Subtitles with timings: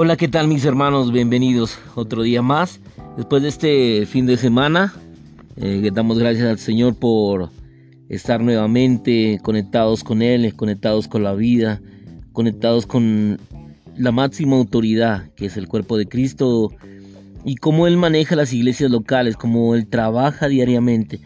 [0.00, 1.10] Hola, ¿qué tal mis hermanos?
[1.10, 2.80] Bienvenidos otro día más.
[3.16, 4.94] Después de este fin de semana,
[5.56, 7.50] eh, damos gracias al Señor por
[8.08, 11.82] estar nuevamente conectados con Él, conectados con la vida,
[12.32, 13.40] conectados con
[13.96, 16.70] la máxima autoridad que es el cuerpo de Cristo
[17.44, 21.18] y cómo Él maneja las iglesias locales, cómo Él trabaja diariamente.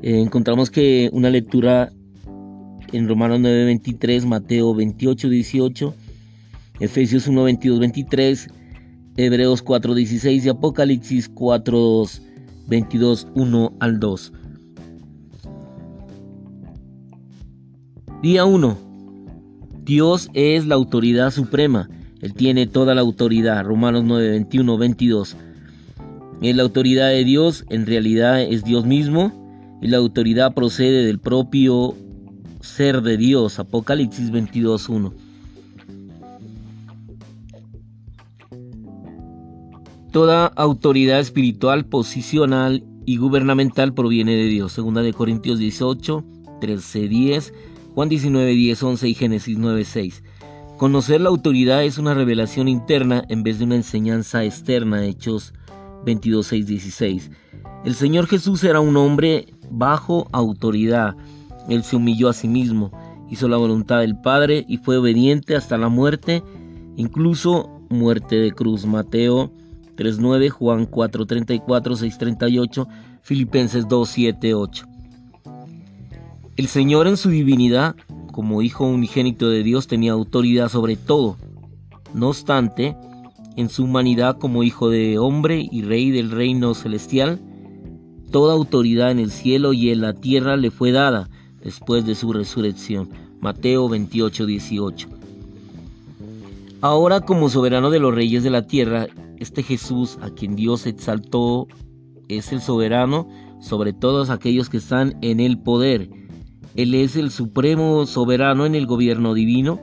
[0.00, 1.92] Eh, encontramos que una lectura
[2.94, 5.92] en Romanos 9:23, Mateo 28:18,
[6.80, 8.48] Efesios 1:22, 23,
[9.16, 12.22] Hebreos 4:16 y Apocalipsis 4:2,
[12.68, 14.32] 22, 1 al 2.
[18.22, 18.76] Día 1.
[19.84, 21.88] Dios es la autoridad suprema.
[22.20, 23.64] Él tiene toda la autoridad.
[23.64, 25.36] Romanos 9, 21, 22.
[26.42, 29.32] Es la autoridad de Dios, en realidad es Dios mismo,
[29.80, 31.94] y la autoridad procede del propio
[32.60, 33.58] ser de Dios.
[33.58, 35.14] Apocalipsis 22, 1.
[40.16, 44.72] Toda autoridad espiritual, posicional y gubernamental proviene de Dios.
[44.72, 46.24] Segunda de Corintios 18,
[46.58, 47.54] 13, 10,
[47.94, 50.24] Juan 19, 10, 11 y Génesis 9, 6.
[50.78, 55.04] Conocer la autoridad es una revelación interna en vez de una enseñanza externa.
[55.04, 55.52] Hechos
[56.06, 57.30] 22, 6, 16.
[57.84, 61.14] El Señor Jesús era un hombre bajo autoridad.
[61.68, 62.90] Él se humilló a sí mismo,
[63.30, 66.42] hizo la voluntad del Padre y fue obediente hasta la muerte,
[66.96, 68.86] incluso muerte de cruz.
[68.86, 69.52] Mateo
[69.96, 72.86] 3.9, Juan 4.34, 6.38,
[73.22, 74.86] Filipenses 2.7.8.
[76.56, 77.96] El Señor en su divinidad,
[78.32, 81.36] como Hijo unigénito de Dios, tenía autoridad sobre todo.
[82.14, 82.96] No obstante,
[83.56, 87.40] en su humanidad como Hijo de hombre y Rey del reino celestial,
[88.30, 91.28] toda autoridad en el cielo y en la tierra le fue dada
[91.62, 93.10] después de su resurrección.
[93.40, 95.08] Mateo 28.18.
[96.80, 99.06] Ahora como soberano de los reyes de la tierra
[99.38, 101.66] este Jesús a quien Dios exaltó
[102.28, 103.28] es el soberano
[103.60, 106.10] sobre todos aquellos que están en el poder.
[106.74, 109.80] Él es el supremo soberano en el gobierno divino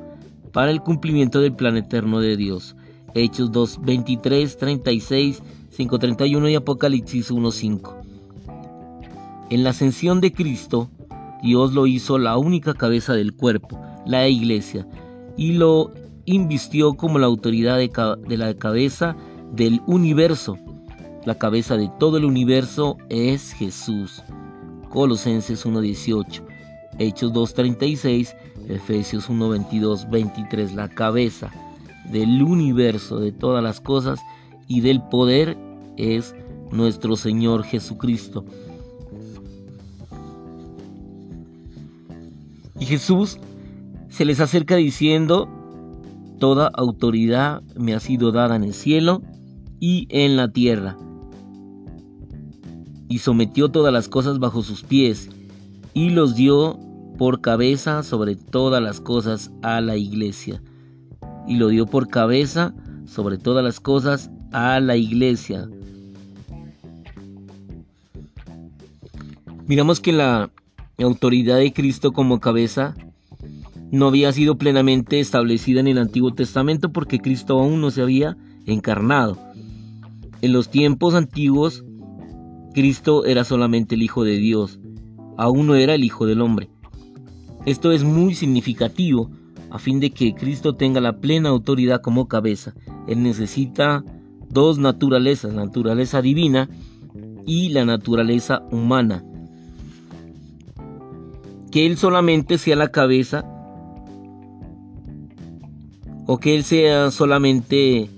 [0.51, 2.75] para el cumplimiento del plan eterno de Dios.
[3.15, 5.43] Hechos 2, 23, 36,
[5.75, 7.95] 5.31 y Apocalipsis 1.5.
[9.49, 10.89] En la ascensión de Cristo,
[11.43, 14.87] Dios lo hizo la única cabeza del cuerpo, la iglesia,
[15.37, 15.91] y lo
[16.25, 17.91] invistió como la autoridad de,
[18.27, 19.15] de la cabeza
[19.53, 20.57] del universo.
[21.25, 24.21] La cabeza de todo el universo es Jesús.
[24.89, 26.43] Colosenses 1.18,
[26.99, 28.35] Hechos 2.36,
[28.67, 30.75] Efesios 1.22, 23.
[30.75, 31.49] La cabeza
[32.11, 34.19] del universo, de todas las cosas
[34.67, 35.57] y del poder
[35.97, 36.35] es
[36.71, 38.43] nuestro Señor Jesucristo.
[42.79, 43.39] Y Jesús
[44.09, 45.47] se les acerca diciendo,
[46.39, 49.21] Toda autoridad me ha sido dada en el cielo
[49.85, 50.95] y en la tierra.
[53.09, 55.29] Y sometió todas las cosas bajo sus pies,
[55.93, 56.79] y los dio
[57.17, 60.61] por cabeza sobre todas las cosas a la iglesia.
[61.49, 62.73] Y lo dio por cabeza
[63.05, 65.67] sobre todas las cosas a la iglesia.
[69.67, 70.49] Miramos que la
[70.97, 72.95] autoridad de Cristo como cabeza
[73.91, 78.37] no había sido plenamente establecida en el Antiguo Testamento porque Cristo aún no se había
[78.65, 79.52] encarnado.
[80.43, 81.85] En los tiempos antiguos,
[82.73, 84.77] Cristo era solamente el Hijo de Dios,
[85.37, 86.69] aún no era el Hijo del Hombre.
[87.65, 89.31] Esto es muy significativo
[89.71, 92.73] a fin de que Cristo tenga la plena autoridad como cabeza.
[93.07, 94.03] Él necesita
[94.49, 96.67] dos naturalezas, la naturaleza divina
[97.45, 99.23] y la naturaleza humana.
[101.71, 103.45] Que Él solamente sea la cabeza
[106.27, 108.09] o que Él sea solamente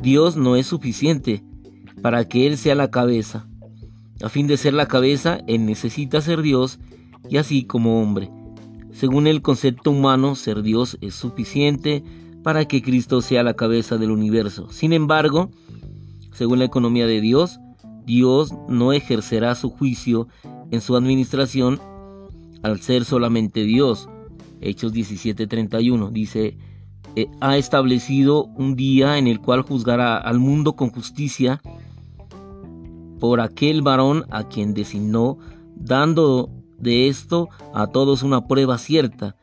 [0.00, 1.42] Dios no es suficiente
[2.02, 3.46] para que Él sea la cabeza.
[4.22, 6.78] A fin de ser la cabeza, Él necesita ser Dios
[7.28, 8.30] y así como hombre.
[8.92, 12.04] Según el concepto humano, ser Dios es suficiente
[12.42, 14.70] para que Cristo sea la cabeza del universo.
[14.70, 15.50] Sin embargo,
[16.32, 17.58] según la economía de Dios,
[18.04, 20.28] Dios no ejercerá su juicio
[20.70, 21.80] en su administración
[22.62, 24.08] al ser solamente Dios.
[24.60, 26.56] Hechos 17:31 dice,
[27.14, 31.60] eh, ha establecido un día en el cual juzgará al mundo con justicia
[33.22, 35.38] por aquel varón a quien designó,
[35.76, 39.36] dando de esto a todos una prueba cierta,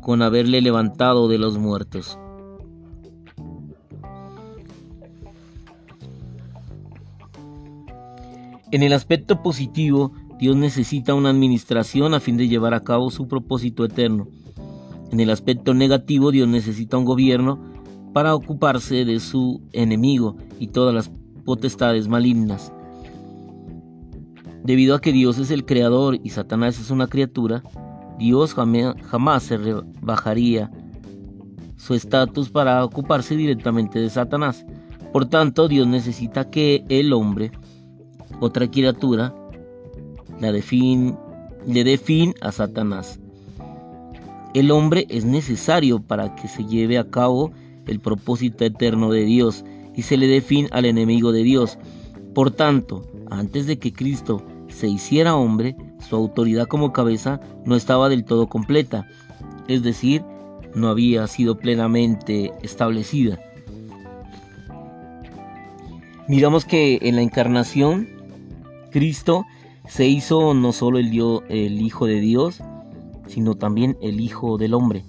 [0.00, 2.18] con haberle levantado de los muertos.
[8.72, 10.10] En el aspecto positivo,
[10.40, 14.26] Dios necesita una administración a fin de llevar a cabo su propósito eterno.
[15.12, 17.60] En el aspecto negativo, Dios necesita un gobierno
[18.12, 21.08] para ocuparse de su enemigo y todas las
[21.44, 22.72] potestades malignas.
[24.64, 27.62] Debido a que Dios es el creador y Satanás es una criatura,
[28.18, 30.70] Dios jamás se rebajaría
[31.76, 34.64] su estatus para ocuparse directamente de Satanás.
[35.12, 37.50] Por tanto, Dios necesita que el hombre,
[38.38, 39.34] otra criatura,
[40.40, 43.18] le dé fin a Satanás.
[44.54, 47.50] El hombre es necesario para que se lleve a cabo
[47.86, 51.78] el propósito eterno de Dios y se le dé fin al enemigo de Dios.
[52.34, 55.76] Por tanto, antes de que Cristo se hiciera hombre,
[56.08, 59.06] su autoridad como cabeza no estaba del todo completa,
[59.68, 60.22] es decir,
[60.74, 63.38] no había sido plenamente establecida.
[66.28, 68.08] Miramos que en la encarnación,
[68.90, 69.44] Cristo
[69.86, 71.08] se hizo no solo el,
[71.48, 72.60] el Hijo de Dios,
[73.26, 75.04] sino también el Hijo del Hombre.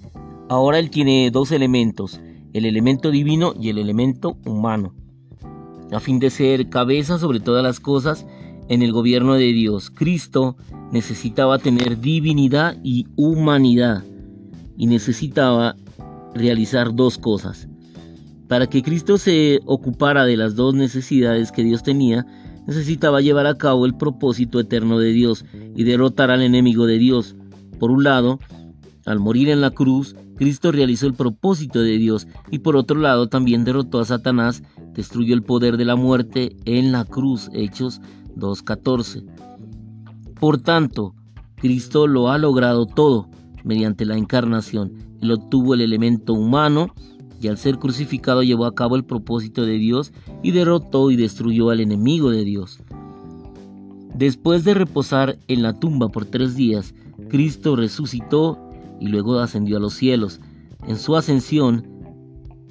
[0.48, 2.20] Ahora Él tiene dos elementos,
[2.54, 4.94] el elemento divino y el elemento humano,
[5.92, 8.26] a fin de ser cabeza sobre todas las cosas
[8.68, 9.90] en el gobierno de Dios.
[9.90, 10.56] Cristo
[10.92, 14.04] necesitaba tener divinidad y humanidad
[14.78, 15.76] y necesitaba
[16.34, 17.68] realizar dos cosas.
[18.48, 22.24] Para que Cristo se ocupara de las dos necesidades que Dios tenía,
[22.66, 27.34] necesitaba llevar a cabo el propósito eterno de Dios y derrotar al enemigo de Dios.
[27.80, 28.38] Por un lado,
[29.06, 33.28] al morir en la cruz, Cristo realizó el propósito de Dios y por otro lado
[33.28, 37.50] también derrotó a Satanás, destruyó el poder de la muerte en la cruz.
[37.52, 38.00] Hechos
[38.36, 39.24] 2.14.
[40.38, 41.14] Por tanto,
[41.56, 43.28] Cristo lo ha logrado todo
[43.62, 44.92] mediante la encarnación.
[45.20, 46.88] Él obtuvo el elemento humano
[47.40, 51.70] y al ser crucificado llevó a cabo el propósito de Dios y derrotó y destruyó
[51.70, 52.80] al enemigo de Dios.
[54.14, 56.94] Después de reposar en la tumba por tres días,
[57.28, 58.63] Cristo resucitó
[59.04, 60.40] y luego ascendió a los cielos.
[60.88, 61.86] En su ascensión,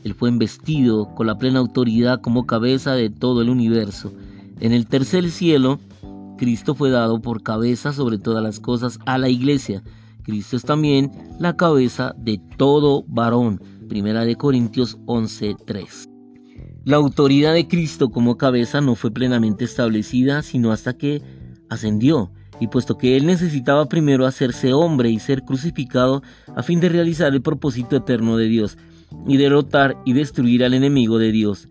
[0.03, 4.11] Él fue investido con la plena autoridad como cabeza de todo el universo
[4.59, 5.79] en el tercer cielo,
[6.37, 9.83] Cristo fue dado por cabeza sobre todas las cosas a la iglesia.
[10.23, 13.61] Cristo es también la cabeza de todo varón.
[13.89, 16.07] Primera de Corintios 11:3.
[16.85, 21.21] La autoridad de Cristo como cabeza no fue plenamente establecida sino hasta que
[21.69, 22.31] ascendió,
[22.63, 26.23] y puesto que él necesitaba primero hacerse hombre y ser crucificado
[26.55, 28.77] a fin de realizar el propósito eterno de Dios
[29.27, 31.67] y derrotar y destruir al enemigo de Dios.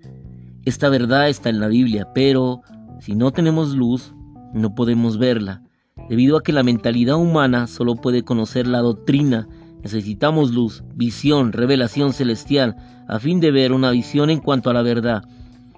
[0.67, 2.61] Esta verdad está en la Biblia, pero
[3.01, 4.13] si no tenemos luz,
[4.53, 5.63] no podemos verla.
[6.11, 9.49] Debido a que la mentalidad humana solo puede conocer la doctrina,
[9.83, 12.77] necesitamos luz, visión, revelación celestial,
[13.09, 15.23] a fin de ver una visión en cuanto a la verdad.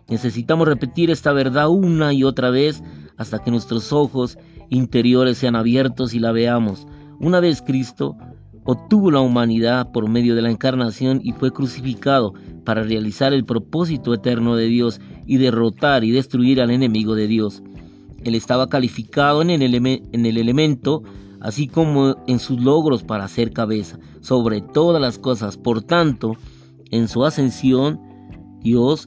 [0.08, 2.82] Necesitamos repetir esta verdad una y otra vez
[3.16, 4.38] hasta que nuestros ojos
[4.74, 6.86] interiores sean abiertos y la veamos.
[7.20, 8.16] Una vez Cristo
[8.64, 12.34] obtuvo la humanidad por medio de la encarnación y fue crucificado
[12.64, 17.62] para realizar el propósito eterno de Dios y derrotar y destruir al enemigo de Dios.
[18.24, 21.02] Él estaba calificado en el, en el elemento,
[21.40, 25.58] así como en sus logros para ser cabeza, sobre todas las cosas.
[25.58, 26.36] Por tanto,
[26.90, 28.00] en su ascensión,
[28.60, 29.06] Dios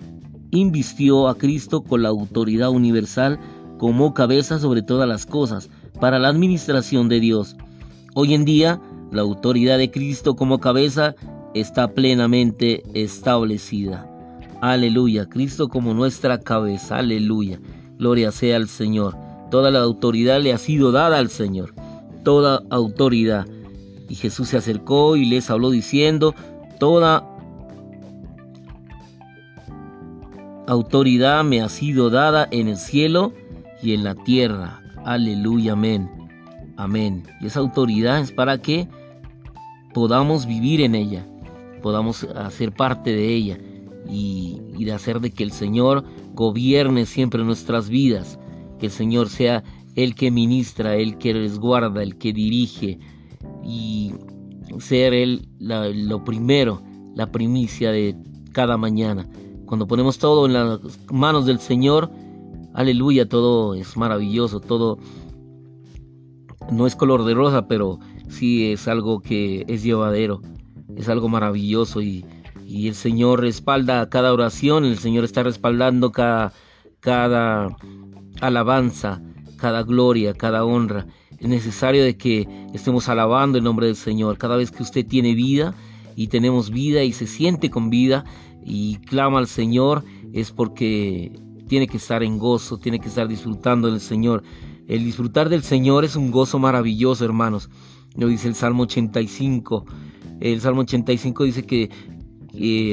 [0.52, 3.40] invistió a Cristo con la autoridad universal
[3.78, 5.70] como cabeza sobre todas las cosas
[6.00, 7.56] para la administración de Dios.
[8.16, 8.82] Hoy en día,
[9.12, 11.16] la autoridad de Cristo como cabeza
[11.54, 14.10] está plenamente establecida.
[14.62, 17.60] Aleluya, Cristo como nuestra cabeza, aleluya.
[17.98, 19.16] Gloria sea al Señor.
[19.52, 21.74] Toda la autoridad le ha sido dada al Señor.
[22.24, 23.46] Toda autoridad.
[24.10, 26.34] Y Jesús se acercó y les habló diciendo,
[26.80, 27.24] toda
[30.68, 33.34] autoridad me ha sido dada en el cielo
[33.82, 34.82] y en la tierra.
[35.06, 36.10] Aleluya, amén.
[36.76, 37.24] Amén.
[37.42, 38.88] Y esa autoridad es para que
[39.94, 41.26] podamos vivir en ella,
[41.82, 43.58] podamos hacer parte de ella
[44.10, 46.04] y, de hacer de que el Señor
[46.34, 48.40] gobierne siempre nuestras vidas,
[48.80, 49.64] que el Señor sea
[49.96, 53.00] el que ministra, el que resguarda, el que dirige
[53.64, 54.14] y
[54.80, 56.84] ser Él lo primero,
[57.16, 58.16] la primicia de
[58.52, 59.28] cada mañana.
[59.66, 60.80] Cuando ponemos todo en las
[61.12, 62.12] manos del Señor,
[62.78, 65.00] aleluya, todo es maravilloso, todo
[66.72, 70.42] no es color de rosa, pero sí es algo que es llevadero,
[70.96, 72.24] es algo maravilloso y,
[72.68, 76.54] y el Señor respalda cada oración, el Señor está respaldando cada,
[77.00, 77.76] cada
[78.42, 79.24] alabanza,
[79.58, 81.08] cada gloria, cada honra.
[81.40, 84.38] Es necesario de que estemos alabando el nombre del Señor.
[84.38, 85.74] Cada vez que usted tiene vida
[86.16, 88.24] y tenemos vida y se siente con vida
[88.64, 91.32] y clama al Señor, es porque
[91.68, 94.44] tiene que estar en gozo, tiene que estar disfrutando del Señor.
[94.88, 97.70] El disfrutar del Señor es un gozo maravilloso, hermanos.
[98.16, 99.86] Lo dice el Salmo 85.
[100.40, 101.90] El Salmo 85 dice que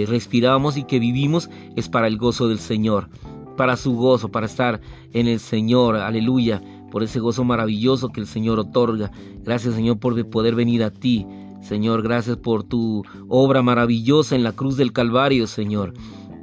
[0.09, 3.09] respiramos y que vivimos es para el gozo del Señor,
[3.57, 4.81] para su gozo, para estar
[5.13, 9.11] en el Señor, aleluya, por ese gozo maravilloso que el Señor otorga.
[9.43, 11.27] Gracias Señor por poder venir a ti.
[11.63, 15.95] Señor, gracias por tu obra maravillosa en la cruz del Calvario, Señor.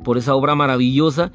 [0.04, 1.32] Por esa obra maravillosa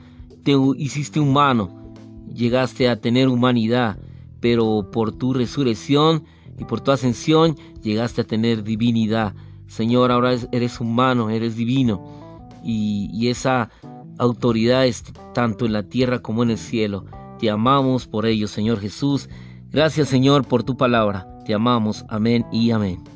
[0.46, 1.92] te hiciste humano,
[2.32, 3.98] llegaste a tener humanidad,
[4.38, 6.22] pero por tu resurrección
[6.56, 9.34] y por tu ascensión llegaste a tener divinidad.
[9.66, 13.70] Señor, ahora eres humano, eres divino y, esa
[14.18, 15.02] autoridad es
[15.34, 17.06] tanto en la tierra como en el cielo.
[17.40, 19.28] Te amamos por ello, Señor Jesús.
[19.72, 21.26] Gracias, Señor, por tu palabra.
[21.44, 22.04] Te amamos.
[22.08, 23.15] Amén y amén.